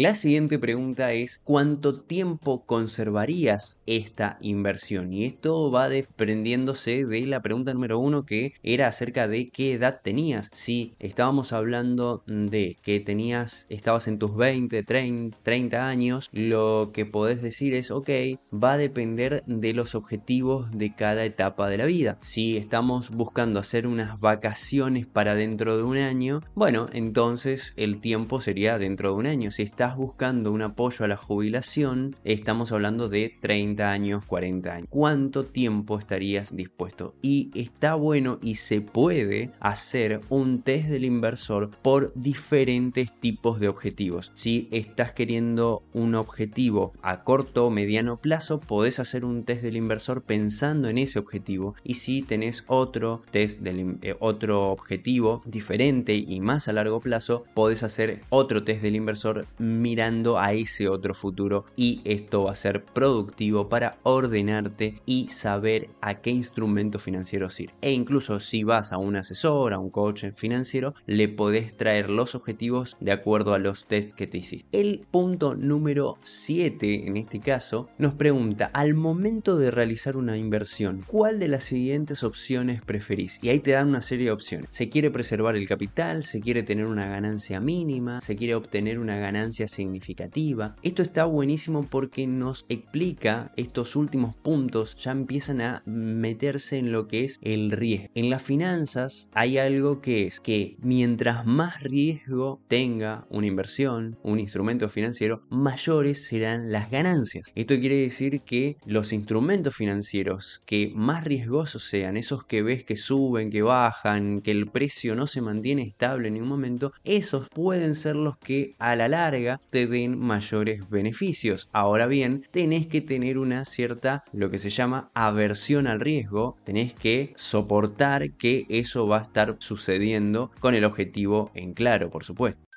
La 0.00 0.14
siguiente 0.14 0.60
pregunta 0.60 1.12
es 1.12 1.40
¿cuánto 1.42 1.92
tiempo 1.92 2.64
conservarías 2.66 3.80
esta 3.84 4.38
inversión? 4.40 5.12
Y 5.12 5.24
esto 5.24 5.72
va 5.72 5.88
desprendiéndose 5.88 7.04
de 7.04 7.26
la 7.26 7.42
pregunta 7.42 7.74
número 7.74 7.98
uno 7.98 8.24
que 8.24 8.52
era 8.62 8.86
acerca 8.86 9.26
de 9.26 9.50
qué 9.50 9.72
edad 9.72 10.00
tenías. 10.00 10.50
Si 10.52 10.94
estábamos 11.00 11.52
hablando 11.52 12.22
de 12.28 12.76
que 12.80 13.00
tenías, 13.00 13.66
estabas 13.70 14.06
en 14.06 14.20
tus 14.20 14.36
20, 14.36 14.84
30, 14.84 15.88
años, 15.88 16.28
lo 16.30 16.92
que 16.94 17.04
podés 17.04 17.42
decir 17.42 17.74
es, 17.74 17.90
ok, 17.90 18.08
va 18.54 18.74
a 18.74 18.78
depender 18.78 19.42
de 19.46 19.72
los 19.72 19.96
objetivos 19.96 20.70
de 20.70 20.94
cada 20.94 21.24
etapa 21.24 21.68
de 21.68 21.78
la 21.78 21.86
vida. 21.86 22.18
Si 22.20 22.56
estamos 22.56 23.10
buscando 23.10 23.58
hacer 23.58 23.84
unas 23.84 24.20
vacaciones 24.20 25.08
para 25.08 25.34
dentro 25.34 25.76
de 25.76 25.82
un 25.82 25.96
año, 25.96 26.40
bueno, 26.54 26.86
entonces 26.92 27.72
el 27.74 28.00
tiempo 28.00 28.40
sería 28.40 28.78
dentro 28.78 29.08
de 29.08 29.16
un 29.16 29.26
año. 29.26 29.50
Si 29.50 29.64
buscando 29.96 30.52
un 30.52 30.62
apoyo 30.62 31.04
a 31.04 31.08
la 31.08 31.16
jubilación, 31.16 32.16
estamos 32.24 32.72
hablando 32.72 33.08
de 33.08 33.36
30 33.40 33.90
años, 33.90 34.24
40 34.26 34.74
años. 34.74 34.88
¿Cuánto 34.90 35.44
tiempo 35.44 35.98
estarías 35.98 36.54
dispuesto? 36.54 37.14
Y 37.22 37.50
está 37.54 37.94
bueno 37.94 38.38
y 38.42 38.56
se 38.56 38.80
puede 38.80 39.50
hacer 39.60 40.20
un 40.28 40.62
test 40.62 40.88
del 40.88 41.04
inversor 41.04 41.70
por 41.82 42.12
diferentes 42.14 43.12
tipos 43.20 43.60
de 43.60 43.68
objetivos. 43.68 44.30
Si 44.34 44.68
estás 44.70 45.12
queriendo 45.12 45.82
un 45.92 46.14
objetivo 46.14 46.92
a 47.02 47.24
corto 47.24 47.66
o 47.66 47.70
mediano 47.70 48.18
plazo, 48.18 48.60
podés 48.60 48.98
hacer 48.98 49.24
un 49.24 49.44
test 49.44 49.62
del 49.62 49.76
inversor 49.76 50.22
pensando 50.22 50.88
en 50.88 50.98
ese 50.98 51.18
objetivo. 51.18 51.74
Y 51.84 51.94
si 51.94 52.22
tenés 52.22 52.64
otro 52.66 53.22
test 53.30 53.60
del 53.60 53.98
eh, 54.02 54.16
otro 54.18 54.70
objetivo 54.70 55.42
diferente 55.44 56.14
y 56.14 56.40
más 56.40 56.68
a 56.68 56.72
largo 56.72 57.00
plazo, 57.00 57.44
podés 57.54 57.82
hacer 57.82 58.20
otro 58.30 58.64
test 58.64 58.82
del 58.82 58.96
inversor 58.96 59.46
mirando 59.68 60.38
a 60.38 60.52
ese 60.52 60.88
otro 60.88 61.14
futuro 61.14 61.64
y 61.76 62.00
esto 62.04 62.44
va 62.44 62.52
a 62.52 62.56
ser 62.56 62.84
productivo 62.84 63.68
para 63.68 63.98
ordenarte 64.02 64.96
y 65.06 65.28
saber 65.28 65.90
a 66.00 66.20
qué 66.20 66.30
instrumento 66.30 66.98
financiero 66.98 67.48
ir. 67.58 67.72
E 67.80 67.92
incluso 67.92 68.40
si 68.40 68.64
vas 68.64 68.92
a 68.92 68.98
un 68.98 69.16
asesor, 69.16 69.72
a 69.72 69.78
un 69.78 69.90
coach 69.90 70.26
financiero, 70.34 70.94
le 71.06 71.28
podés 71.28 71.76
traer 71.76 72.10
los 72.10 72.34
objetivos 72.34 72.96
de 73.00 73.12
acuerdo 73.12 73.54
a 73.54 73.58
los 73.58 73.86
tests 73.86 74.14
que 74.14 74.26
te 74.26 74.38
hiciste. 74.38 74.68
El 74.72 75.06
punto 75.10 75.54
número 75.54 76.18
7 76.22 77.06
en 77.06 77.16
este 77.16 77.40
caso 77.40 77.88
nos 77.98 78.14
pregunta, 78.14 78.70
al 78.72 78.94
momento 78.94 79.56
de 79.56 79.70
realizar 79.70 80.16
una 80.16 80.36
inversión, 80.36 81.04
¿cuál 81.06 81.38
de 81.38 81.48
las 81.48 81.64
siguientes 81.64 82.22
opciones 82.22 82.82
preferís? 82.82 83.38
Y 83.42 83.48
ahí 83.48 83.60
te 83.60 83.72
dan 83.72 83.88
una 83.88 84.02
serie 84.02 84.26
de 84.26 84.32
opciones. 84.32 84.68
Se 84.70 84.88
quiere 84.88 85.10
preservar 85.10 85.56
el 85.56 85.68
capital, 85.68 86.24
se 86.24 86.40
quiere 86.40 86.62
tener 86.62 86.86
una 86.86 87.06
ganancia 87.06 87.60
mínima, 87.60 88.20
se 88.20 88.36
quiere 88.36 88.54
obtener 88.54 88.98
una 88.98 89.16
ganancia 89.16 89.57
significativa. 89.66 90.76
Esto 90.82 91.02
está 91.02 91.24
buenísimo 91.24 91.82
porque 91.82 92.26
nos 92.26 92.64
explica 92.68 93.52
estos 93.56 93.96
últimos 93.96 94.36
puntos, 94.36 94.96
ya 94.96 95.10
empiezan 95.10 95.60
a 95.60 95.82
meterse 95.86 96.78
en 96.78 96.92
lo 96.92 97.08
que 97.08 97.24
es 97.24 97.38
el 97.42 97.72
riesgo. 97.72 98.08
En 98.14 98.30
las 98.30 98.42
finanzas 98.42 99.28
hay 99.32 99.58
algo 99.58 100.00
que 100.00 100.26
es 100.26 100.40
que 100.40 100.76
mientras 100.80 101.46
más 101.46 101.82
riesgo 101.82 102.60
tenga 102.68 103.26
una 103.30 103.46
inversión, 103.46 104.18
un 104.22 104.38
instrumento 104.38 104.88
financiero, 104.88 105.42
mayores 105.48 106.26
serán 106.26 106.70
las 106.70 106.90
ganancias. 106.90 107.50
Esto 107.54 107.78
quiere 107.80 107.96
decir 107.96 108.42
que 108.42 108.76
los 108.84 109.12
instrumentos 109.12 109.74
financieros 109.74 110.62
que 110.66 110.92
más 110.94 111.24
riesgosos 111.24 111.84
sean, 111.84 112.16
esos 112.16 112.44
que 112.44 112.62
ves 112.62 112.84
que 112.84 112.96
suben, 112.96 113.50
que 113.50 113.62
bajan, 113.62 114.40
que 114.40 114.50
el 114.50 114.66
precio 114.66 115.14
no 115.14 115.26
se 115.26 115.40
mantiene 115.40 115.82
estable 115.82 116.28
en 116.28 116.42
un 116.42 116.48
momento, 116.48 116.92
esos 117.04 117.48
pueden 117.48 117.94
ser 117.94 118.16
los 118.16 118.36
que 118.38 118.74
a 118.78 118.96
la 118.96 119.08
larga 119.08 119.47
te 119.70 119.86
den 119.86 120.18
mayores 120.18 120.88
beneficios. 120.90 121.68
Ahora 121.72 122.06
bien, 122.06 122.42
tenés 122.50 122.86
que 122.86 123.00
tener 123.00 123.38
una 123.38 123.64
cierta, 123.64 124.24
lo 124.32 124.50
que 124.50 124.58
se 124.58 124.70
llama 124.70 125.10
aversión 125.14 125.86
al 125.86 126.00
riesgo, 126.00 126.56
tenés 126.64 126.92
que 126.92 127.32
soportar 127.36 128.30
que 128.32 128.66
eso 128.68 129.06
va 129.06 129.18
a 129.18 129.22
estar 129.22 129.56
sucediendo 129.58 130.50
con 130.60 130.74
el 130.74 130.84
objetivo 130.84 131.50
en 131.54 131.72
claro, 131.72 132.10
por 132.10 132.24
supuesto. 132.24 132.67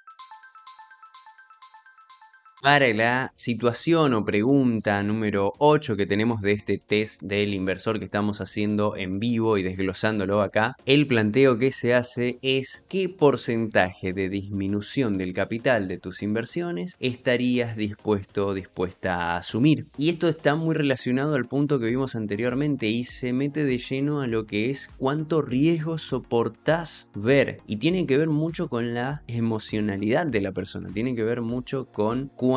Para 2.61 2.93
la 2.93 3.33
situación 3.35 4.13
o 4.13 4.23
pregunta 4.23 5.01
número 5.01 5.53
8 5.57 5.97
que 5.97 6.05
tenemos 6.05 6.41
de 6.41 6.51
este 6.51 6.77
test 6.77 7.19
del 7.23 7.55
inversor 7.55 7.97
que 7.97 8.05
estamos 8.05 8.39
haciendo 8.39 8.95
en 8.95 9.19
vivo 9.19 9.57
y 9.57 9.63
desglosándolo 9.63 10.43
acá, 10.43 10.75
el 10.85 11.07
planteo 11.07 11.57
que 11.57 11.71
se 11.71 11.95
hace 11.95 12.37
es 12.43 12.85
qué 12.87 13.09
porcentaje 13.09 14.13
de 14.13 14.29
disminución 14.29 15.17
del 15.17 15.33
capital 15.33 15.87
de 15.87 15.97
tus 15.97 16.21
inversiones 16.21 16.95
estarías 16.99 17.75
dispuesto 17.75 18.49
o 18.49 18.53
dispuesta 18.53 19.15
a 19.15 19.37
asumir. 19.37 19.87
Y 19.97 20.09
esto 20.09 20.27
está 20.27 20.53
muy 20.53 20.75
relacionado 20.75 21.33
al 21.33 21.45
punto 21.45 21.79
que 21.79 21.87
vimos 21.87 22.15
anteriormente 22.15 22.85
y 22.85 23.05
se 23.05 23.33
mete 23.33 23.63
de 23.63 23.79
lleno 23.79 24.21
a 24.21 24.27
lo 24.27 24.45
que 24.45 24.69
es 24.69 24.87
cuánto 24.99 25.41
riesgo 25.41 25.97
soportás 25.97 27.09
ver. 27.15 27.61
Y 27.65 27.77
tiene 27.77 28.05
que 28.05 28.19
ver 28.19 28.29
mucho 28.29 28.69
con 28.69 28.93
la 28.93 29.23
emocionalidad 29.25 30.27
de 30.27 30.41
la 30.41 30.51
persona, 30.51 30.89
tiene 30.93 31.15
que 31.15 31.23
ver 31.23 31.41
mucho 31.41 31.87
con 31.91 32.27
cuánto, 32.35 32.50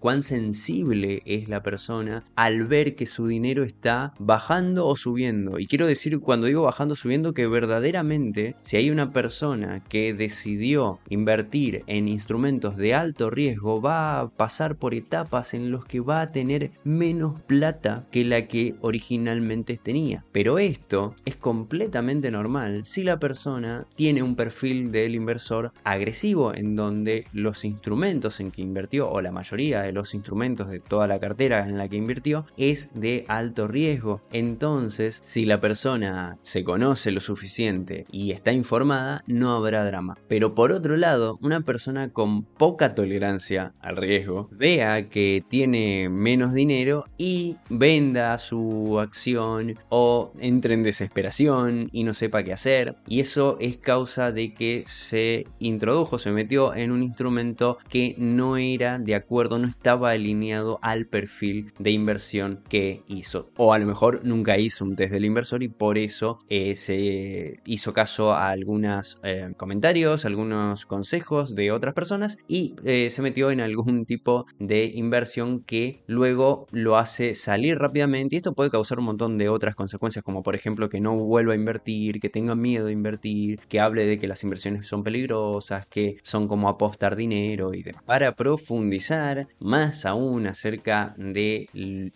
cuán 0.00 0.22
sensible 0.22 1.22
es 1.26 1.48
la 1.48 1.62
persona 1.62 2.24
al 2.36 2.66
ver 2.66 2.94
que 2.94 3.06
su 3.06 3.26
dinero 3.26 3.62
está 3.62 4.14
bajando 4.18 4.86
o 4.86 4.96
subiendo. 4.96 5.58
Y 5.58 5.66
quiero 5.66 5.86
decir 5.86 6.20
cuando 6.20 6.46
digo 6.46 6.62
bajando 6.62 6.94
o 6.94 6.96
subiendo 6.96 7.34
que 7.34 7.46
verdaderamente 7.46 8.54
si 8.62 8.76
hay 8.76 8.90
una 8.90 9.12
persona 9.12 9.84
que 9.84 10.14
decidió 10.14 11.00
invertir 11.08 11.82
en 11.86 12.08
instrumentos 12.08 12.76
de 12.76 12.94
alto 12.94 13.30
riesgo 13.30 13.82
va 13.82 14.20
a 14.20 14.28
pasar 14.28 14.76
por 14.76 14.94
etapas 14.94 15.54
en 15.54 15.70
los 15.70 15.84
que 15.84 16.00
va 16.00 16.22
a 16.22 16.32
tener 16.32 16.70
menos 16.84 17.40
plata 17.42 18.06
que 18.10 18.24
la 18.24 18.46
que 18.46 18.74
originalmente 18.80 19.76
tenía. 19.76 20.24
Pero 20.32 20.58
esto 20.58 21.14
es 21.24 21.36
completamente 21.36 22.30
normal 22.30 22.84
si 22.84 23.04
la 23.04 23.18
persona 23.18 23.86
tiene 23.96 24.22
un 24.22 24.34
perfil 24.34 24.92
del 24.92 25.14
inversor 25.14 25.72
agresivo 25.84 26.54
en 26.54 26.76
donde 26.76 27.26
los 27.32 27.64
instrumentos 27.64 28.40
en 28.40 28.50
que 28.50 28.62
invierte 28.62 28.77
o 29.10 29.20
la 29.20 29.32
mayoría 29.32 29.82
de 29.82 29.92
los 29.92 30.14
instrumentos 30.14 30.70
de 30.70 30.80
toda 30.80 31.06
la 31.06 31.18
cartera 31.18 31.68
en 31.68 31.78
la 31.78 31.88
que 31.88 31.96
invirtió 31.96 32.46
es 32.56 32.90
de 32.94 33.24
alto 33.28 33.66
riesgo. 33.66 34.20
Entonces, 34.32 35.18
si 35.22 35.44
la 35.44 35.60
persona 35.60 36.38
se 36.42 36.62
conoce 36.62 37.10
lo 37.10 37.20
suficiente 37.20 38.06
y 38.10 38.30
está 38.30 38.52
informada, 38.52 39.22
no 39.26 39.54
habrá 39.54 39.84
drama. 39.84 40.16
Pero 40.28 40.54
por 40.54 40.72
otro 40.72 40.96
lado, 40.96 41.38
una 41.42 41.60
persona 41.62 42.12
con 42.12 42.44
poca 42.44 42.94
tolerancia 42.94 43.74
al 43.80 43.96
riesgo 43.96 44.48
vea 44.52 45.08
que 45.08 45.42
tiene 45.48 46.08
menos 46.08 46.54
dinero 46.54 47.04
y 47.16 47.56
venda 47.68 48.38
su 48.38 48.98
acción 49.00 49.78
o 49.88 50.32
entre 50.38 50.74
en 50.74 50.82
desesperación 50.82 51.88
y 51.92 52.04
no 52.04 52.14
sepa 52.14 52.44
qué 52.44 52.52
hacer. 52.52 52.96
Y 53.06 53.20
eso 53.20 53.56
es 53.60 53.76
causa 53.76 54.32
de 54.32 54.54
que 54.54 54.84
se 54.86 55.46
introdujo, 55.58 56.18
se 56.18 56.30
metió 56.30 56.74
en 56.74 56.92
un 56.92 57.02
instrumento 57.02 57.78
que 57.88 58.14
no 58.18 58.56
es 58.56 58.67
de 58.76 59.14
acuerdo, 59.14 59.58
no 59.58 59.66
estaba 59.66 60.10
alineado 60.10 60.78
al 60.82 61.06
perfil 61.06 61.72
de 61.78 61.90
inversión 61.90 62.60
que 62.68 63.02
hizo. 63.08 63.50
O 63.56 63.72
a 63.72 63.78
lo 63.78 63.86
mejor 63.86 64.20
nunca 64.24 64.58
hizo 64.58 64.84
un 64.84 64.94
test 64.94 65.12
del 65.12 65.24
inversor 65.24 65.62
y 65.62 65.68
por 65.68 65.96
eso 65.96 66.38
eh, 66.50 66.76
se 66.76 67.60
hizo 67.64 67.94
caso 67.94 68.32
a 68.32 68.50
algunos 68.50 69.20
eh, 69.22 69.52
comentarios, 69.56 70.26
algunos 70.26 70.84
consejos 70.84 71.54
de 71.54 71.72
otras 71.72 71.94
personas 71.94 72.36
y 72.46 72.74
eh, 72.84 73.08
se 73.10 73.22
metió 73.22 73.50
en 73.50 73.60
algún 73.60 74.04
tipo 74.06 74.44
de 74.58 74.84
inversión 74.94 75.62
que 75.62 76.02
luego 76.06 76.66
lo 76.70 76.98
hace 76.98 77.34
salir 77.34 77.78
rápidamente 77.78 78.36
y 78.36 78.38
esto 78.38 78.52
puede 78.52 78.70
causar 78.70 78.98
un 78.98 79.06
montón 79.06 79.38
de 79.38 79.48
otras 79.48 79.74
consecuencias 79.74 80.24
como 80.24 80.42
por 80.42 80.54
ejemplo 80.54 80.88
que 80.90 81.00
no 81.00 81.16
vuelva 81.16 81.54
a 81.54 81.56
invertir, 81.56 82.20
que 82.20 82.28
tenga 82.28 82.54
miedo 82.54 82.86
de 82.86 82.92
invertir, 82.92 83.60
que 83.68 83.80
hable 83.80 84.04
de 84.04 84.18
que 84.18 84.28
las 84.28 84.42
inversiones 84.42 84.86
son 84.86 85.02
peligrosas, 85.02 85.86
que 85.86 86.18
son 86.22 86.48
como 86.48 86.68
apostar 86.68 87.16
dinero 87.16 87.72
y 87.74 87.82
demás. 87.82 88.02
Para 88.04 88.34
profundizar 88.58 89.46
más 89.60 90.04
aún 90.04 90.46
acerca 90.48 91.14
de, 91.16 91.68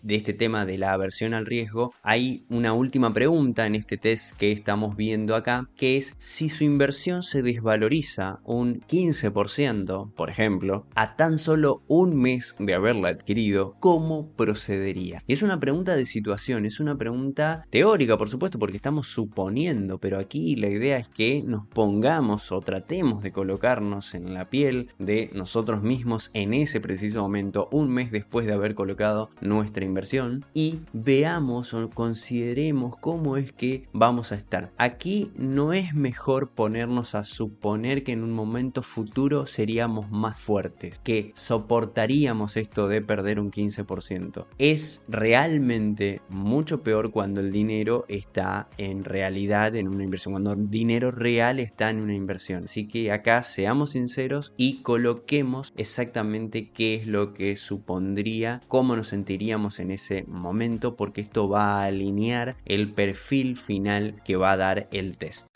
este 0.09 0.33
tema 0.33 0.67
de 0.67 0.77
la 0.77 0.93
aversión 0.93 1.35
al 1.35 1.47
riesgo, 1.47 1.95
hay 2.03 2.45
una 2.49 2.73
última 2.73 3.13
pregunta 3.13 3.65
en 3.65 3.77
este 3.77 3.97
test 3.97 4.37
que 4.37 4.51
estamos 4.51 4.97
viendo 4.97 5.37
acá, 5.37 5.69
que 5.77 5.97
es 5.97 6.15
si 6.19 6.49
su 6.49 6.65
inversión 6.65 7.23
se 7.23 7.43
desvaloriza 7.43 8.41
un 8.45 8.81
15%, 8.81 10.13
por 10.15 10.31
ejemplo, 10.31 10.87
a 10.97 11.15
tan 11.17 11.39
solo 11.39 11.83
un 11.87 12.17
mes 12.17 12.57
de 12.59 12.75
haberla 12.75 13.11
adquirido, 13.11 13.77
¿cómo 13.79 14.29
procedería? 14.33 15.23
Y 15.29 15.35
es 15.35 15.43
una 15.43 15.61
pregunta 15.61 15.95
de 15.95 16.07
situación, 16.07 16.67
es 16.67 16.81
una 16.81 16.99
pregunta 16.99 17.65
teórica, 17.71 18.19
por 18.19 18.29
supuesto, 18.29 18.59
porque 18.59 18.77
estamos 18.77 19.07
suponiendo, 19.07 19.99
pero 19.99 20.19
aquí 20.19 20.57
la 20.57 20.69
idea 20.69 20.97
es 20.99 21.09
que 21.09 21.43
nos 21.47 21.69
pongamos 21.69 22.51
o 22.51 22.61
tratemos 22.61 23.23
de 23.23 23.31
colocarnos 23.31 24.15
en 24.15 24.35
la 24.35 24.51
piel 24.51 24.89
de 24.99 25.31
nosotros 25.35 25.83
mismos 25.83 26.32
en 26.35 26.55
ese 26.55 26.81
preciso 26.81 27.23
momento, 27.23 27.69
un 27.73 27.91
mes 27.91 28.11
después 28.11 28.47
de 28.47 28.53
haber 28.53 28.75
colocado 28.75 29.31
nuestra 29.41 29.85
inversión, 29.85 30.45
y 30.55 30.81
veamos 30.93 31.75
o 31.75 31.91
consideremos 31.91 32.97
cómo 32.97 33.37
es 33.37 33.53
que 33.53 33.89
vamos 33.93 34.33
a 34.33 34.37
estar. 34.37 34.73
Aquí 34.79 35.31
no 35.37 35.73
es 35.73 35.95
mejor 35.95 36.51
ponernos 36.51 37.15
a 37.15 37.25
suponer 37.25 38.03
que 38.03 38.13
en 38.13 38.23
un 38.23 38.33
momento 38.33 38.83
futuro 38.83 39.47
seríamos 39.47 40.11
más 40.11 40.41
fuertes, 40.41 40.99
que 40.99 41.33
soportaríamos 41.35 42.57
esto 42.57 42.89
de 42.89 43.03
perder 43.03 43.39
un 43.39 43.51
15%. 43.51 44.47
Es 44.59 45.05
realmente 45.09 46.21
mucho 46.29 46.83
peor 46.83 47.11
cuando 47.11 47.41
el 47.41 47.53
dinero 47.53 48.05
está 48.09 48.69
en 48.79 49.05
realidad 49.05 49.77
en 49.77 49.89
una 49.89 50.05
inversión, 50.05 50.33
cuando 50.33 50.53
el 50.53 50.71
dinero 50.71 51.11
real 51.11 51.61
está 51.61 51.91
en 51.91 52.01
una 52.01 52.15
inversión. 52.15 52.65
Así 52.65 52.87
que 52.87 53.13
acá 53.13 53.43
seamos 53.43 53.91
sinceros 53.91 54.53
y 54.57 54.83
coloquemos 54.83 55.73
exactamente 55.77 56.22
qué 56.75 56.95
es 56.95 57.07
lo 57.07 57.35
que 57.35 57.57
supondría, 57.57 58.61
cómo 58.69 58.97
nos 58.97 59.09
sentiríamos 59.09 59.81
en 59.81 59.91
ese 59.91 60.25
momento, 60.27 60.97
porque 60.97 61.21
esto 61.21 61.49
va 61.49 61.83
a 61.83 61.87
alinear 61.87 62.57
el 62.65 62.93
perfil 62.93 63.57
final 63.57 64.23
que 64.25 64.37
va 64.37 64.53
a 64.53 64.57
dar 64.57 64.89
el 64.93 65.17
test. 65.17 65.52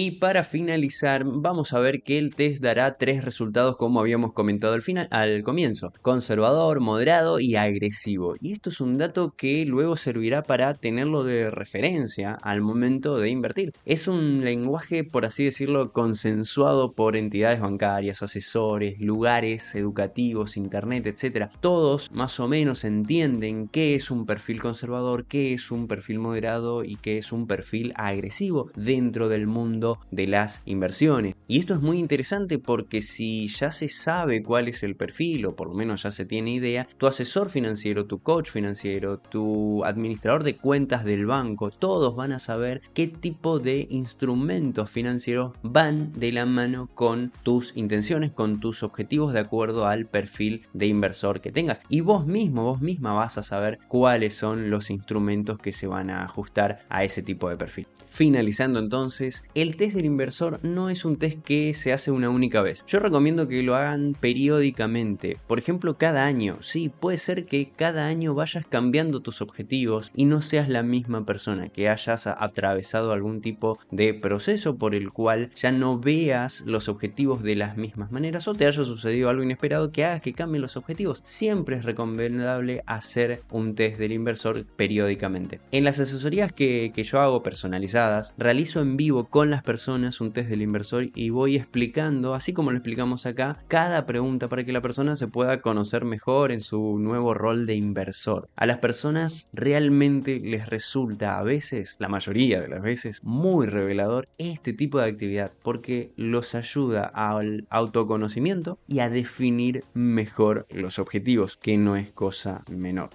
Y 0.00 0.12
para 0.12 0.44
finalizar, 0.44 1.24
vamos 1.24 1.72
a 1.72 1.80
ver 1.80 2.04
que 2.04 2.18
el 2.18 2.36
test 2.36 2.62
dará 2.62 2.98
tres 2.98 3.24
resultados 3.24 3.76
como 3.76 3.98
habíamos 3.98 4.32
comentado 4.32 4.74
al, 4.74 4.82
final, 4.82 5.08
al 5.10 5.42
comienzo. 5.42 5.92
Conservador, 6.02 6.78
moderado 6.78 7.40
y 7.40 7.56
agresivo. 7.56 8.36
Y 8.40 8.52
esto 8.52 8.70
es 8.70 8.80
un 8.80 8.96
dato 8.96 9.34
que 9.36 9.66
luego 9.66 9.96
servirá 9.96 10.44
para 10.44 10.72
tenerlo 10.74 11.24
de 11.24 11.50
referencia 11.50 12.34
al 12.34 12.60
momento 12.60 13.18
de 13.18 13.30
invertir. 13.30 13.72
Es 13.86 14.06
un 14.06 14.44
lenguaje, 14.44 15.02
por 15.02 15.26
así 15.26 15.44
decirlo, 15.44 15.92
consensuado 15.92 16.92
por 16.92 17.16
entidades 17.16 17.58
bancarias, 17.58 18.22
asesores, 18.22 19.00
lugares 19.00 19.74
educativos, 19.74 20.56
internet, 20.56 21.08
etc. 21.08 21.50
Todos 21.60 22.08
más 22.12 22.38
o 22.38 22.46
menos 22.46 22.84
entienden 22.84 23.66
qué 23.66 23.96
es 23.96 24.12
un 24.12 24.26
perfil 24.26 24.62
conservador, 24.62 25.24
qué 25.24 25.54
es 25.54 25.72
un 25.72 25.88
perfil 25.88 26.20
moderado 26.20 26.84
y 26.84 26.94
qué 26.94 27.18
es 27.18 27.32
un 27.32 27.48
perfil 27.48 27.92
agresivo 27.96 28.70
dentro 28.76 29.28
del 29.28 29.48
mundo 29.48 29.87
de 30.10 30.26
las 30.26 30.62
inversiones. 30.64 31.34
Y 31.46 31.58
esto 31.58 31.74
es 31.74 31.80
muy 31.80 31.98
interesante 31.98 32.58
porque 32.58 33.00
si 33.02 33.46
ya 33.48 33.70
se 33.70 33.88
sabe 33.88 34.42
cuál 34.42 34.68
es 34.68 34.82
el 34.82 34.96
perfil, 34.96 35.46
o 35.46 35.56
por 35.56 35.68
lo 35.68 35.74
menos 35.74 36.02
ya 36.02 36.10
se 36.10 36.24
tiene 36.24 36.52
idea, 36.52 36.86
tu 36.98 37.06
asesor 37.06 37.50
financiero, 37.50 38.06
tu 38.06 38.20
coach 38.20 38.50
financiero, 38.50 39.18
tu 39.18 39.84
administrador 39.84 40.44
de 40.44 40.56
cuentas 40.56 41.04
del 41.04 41.26
banco, 41.26 41.70
todos 41.70 42.14
van 42.16 42.32
a 42.32 42.38
saber 42.38 42.82
qué 42.94 43.06
tipo 43.06 43.58
de 43.58 43.86
instrumentos 43.90 44.90
financieros 44.90 45.52
van 45.62 46.12
de 46.12 46.32
la 46.32 46.46
mano 46.46 46.88
con 46.94 47.32
tus 47.42 47.76
intenciones, 47.76 48.32
con 48.32 48.60
tus 48.60 48.82
objetivos 48.82 49.32
de 49.32 49.40
acuerdo 49.40 49.86
al 49.86 50.06
perfil 50.06 50.66
de 50.72 50.86
inversor 50.86 51.40
que 51.40 51.52
tengas. 51.52 51.80
Y 51.88 52.00
vos 52.00 52.26
mismo, 52.26 52.64
vos 52.64 52.80
misma 52.80 53.14
vas 53.14 53.38
a 53.38 53.42
saber 53.42 53.78
cuáles 53.88 54.34
son 54.34 54.70
los 54.70 54.90
instrumentos 54.90 55.58
que 55.58 55.72
se 55.72 55.86
van 55.86 56.10
a 56.10 56.24
ajustar 56.24 56.80
a 56.88 57.04
ese 57.04 57.22
tipo 57.22 57.48
de 57.48 57.56
perfil. 57.56 57.86
Finalizando 58.08 58.78
entonces, 58.78 59.44
el 59.54 59.76
test 59.78 59.94
del 59.94 60.04
inversor 60.04 60.58
no 60.64 60.90
es 60.90 61.04
un 61.04 61.16
test 61.16 61.40
que 61.42 61.72
se 61.72 61.92
hace 61.92 62.10
una 62.10 62.28
única 62.28 62.60
vez. 62.60 62.84
Yo 62.86 62.98
recomiendo 62.98 63.46
que 63.46 63.62
lo 63.62 63.76
hagan 63.76 64.14
periódicamente, 64.18 65.38
por 65.46 65.58
ejemplo 65.58 65.96
cada 65.96 66.26
año. 66.26 66.58
Sí, 66.60 66.90
puede 66.90 67.16
ser 67.16 67.46
que 67.46 67.70
cada 67.70 68.06
año 68.06 68.34
vayas 68.34 68.66
cambiando 68.68 69.20
tus 69.20 69.40
objetivos 69.40 70.10
y 70.14 70.24
no 70.24 70.42
seas 70.42 70.68
la 70.68 70.82
misma 70.82 71.24
persona, 71.24 71.68
que 71.68 71.88
hayas 71.88 72.26
atravesado 72.26 73.12
algún 73.12 73.40
tipo 73.40 73.78
de 73.92 74.14
proceso 74.14 74.76
por 74.76 74.96
el 74.96 75.12
cual 75.12 75.50
ya 75.54 75.70
no 75.70 75.98
veas 75.98 76.62
los 76.66 76.88
objetivos 76.88 77.42
de 77.44 77.54
las 77.54 77.76
mismas 77.76 78.10
maneras 78.10 78.48
o 78.48 78.54
te 78.54 78.66
haya 78.66 78.82
sucedido 78.82 79.28
algo 79.28 79.44
inesperado 79.44 79.92
que 79.92 80.04
haga 80.04 80.20
que 80.20 80.32
cambien 80.32 80.62
los 80.62 80.76
objetivos. 80.76 81.20
Siempre 81.22 81.76
es 81.76 81.84
recomendable 81.84 82.82
hacer 82.86 83.42
un 83.50 83.76
test 83.76 83.98
del 83.98 84.12
inversor 84.12 84.66
periódicamente. 84.66 85.60
En 85.70 85.84
las 85.84 86.00
asesorías 86.00 86.52
que, 86.52 86.90
que 86.92 87.04
yo 87.04 87.20
hago 87.20 87.44
personalizadas, 87.44 88.34
realizo 88.36 88.80
en 88.80 88.96
vivo 88.96 89.26
con 89.26 89.50
las 89.50 89.57
personas 89.62 90.20
un 90.20 90.32
test 90.32 90.48
del 90.48 90.62
inversor 90.62 91.10
y 91.14 91.30
voy 91.30 91.56
explicando, 91.56 92.34
así 92.34 92.52
como 92.52 92.70
lo 92.70 92.76
explicamos 92.76 93.26
acá, 93.26 93.62
cada 93.68 94.06
pregunta 94.06 94.48
para 94.48 94.64
que 94.64 94.72
la 94.72 94.82
persona 94.82 95.16
se 95.16 95.28
pueda 95.28 95.60
conocer 95.60 96.04
mejor 96.04 96.52
en 96.52 96.60
su 96.60 96.98
nuevo 96.98 97.34
rol 97.34 97.66
de 97.66 97.74
inversor. 97.74 98.48
A 98.56 98.66
las 98.66 98.78
personas 98.78 99.48
realmente 99.52 100.40
les 100.40 100.66
resulta 100.66 101.38
a 101.38 101.42
veces, 101.42 101.96
la 101.98 102.08
mayoría 102.08 102.60
de 102.60 102.68
las 102.68 102.82
veces, 102.82 103.20
muy 103.22 103.66
revelador 103.66 104.28
este 104.38 104.72
tipo 104.72 104.98
de 104.98 105.08
actividad 105.08 105.52
porque 105.62 106.12
los 106.16 106.54
ayuda 106.54 107.04
al 107.04 107.66
autoconocimiento 107.70 108.78
y 108.86 109.00
a 109.00 109.10
definir 109.10 109.84
mejor 109.94 110.66
los 110.70 110.98
objetivos, 110.98 111.56
que 111.56 111.76
no 111.76 111.96
es 111.96 112.10
cosa 112.10 112.64
menor. 112.68 113.10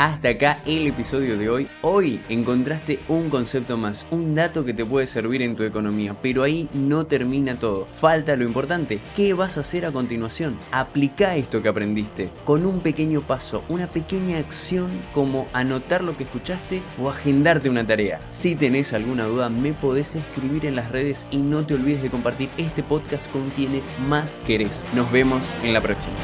Hasta 0.00 0.30
acá 0.30 0.62
el 0.64 0.86
episodio 0.86 1.36
de 1.36 1.50
hoy. 1.50 1.68
Hoy 1.82 2.22
encontraste 2.30 3.00
un 3.06 3.28
concepto 3.28 3.76
más, 3.76 4.06
un 4.10 4.34
dato 4.34 4.64
que 4.64 4.72
te 4.72 4.86
puede 4.86 5.06
servir 5.06 5.42
en 5.42 5.56
tu 5.56 5.62
economía, 5.62 6.16
pero 6.22 6.42
ahí 6.42 6.70
no 6.72 7.04
termina 7.04 7.56
todo. 7.56 7.86
Falta 7.92 8.34
lo 8.34 8.46
importante. 8.46 8.98
¿Qué 9.14 9.34
vas 9.34 9.58
a 9.58 9.60
hacer 9.60 9.84
a 9.84 9.92
continuación? 9.92 10.58
Aplica 10.72 11.36
esto 11.36 11.60
que 11.60 11.68
aprendiste 11.68 12.30
con 12.46 12.64
un 12.64 12.80
pequeño 12.80 13.20
paso, 13.20 13.62
una 13.68 13.88
pequeña 13.88 14.38
acción 14.38 14.90
como 15.12 15.48
anotar 15.52 16.02
lo 16.02 16.16
que 16.16 16.24
escuchaste 16.24 16.80
o 16.98 17.10
agendarte 17.10 17.68
una 17.68 17.86
tarea. 17.86 18.22
Si 18.30 18.56
tenés 18.56 18.94
alguna 18.94 19.24
duda, 19.24 19.50
me 19.50 19.74
podés 19.74 20.16
escribir 20.16 20.64
en 20.64 20.76
las 20.76 20.90
redes 20.90 21.26
y 21.30 21.36
no 21.36 21.66
te 21.66 21.74
olvides 21.74 22.00
de 22.00 22.08
compartir 22.08 22.48
este 22.56 22.82
podcast 22.82 23.30
con 23.30 23.50
quienes 23.50 23.92
más 24.08 24.40
querés. 24.46 24.82
Nos 24.94 25.12
vemos 25.12 25.52
en 25.62 25.74
la 25.74 25.82
próxima. 25.82 26.16